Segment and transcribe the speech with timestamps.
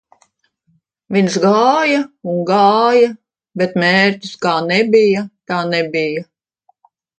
[1.17, 1.99] Viņš gāja
[2.31, 3.11] un gāja,
[3.63, 6.27] bet mērķis kā nebija tā nebija